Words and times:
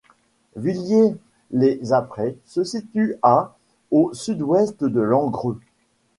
Villiers-lès-Aprey 0.55 2.35
se 2.47 2.63
situe 2.63 3.17
à 3.21 3.55
au 3.91 4.09
sud-ouest 4.13 4.83
de 4.83 4.99
Langres. 4.99 5.59